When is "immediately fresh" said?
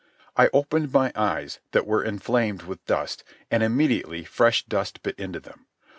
3.61-4.65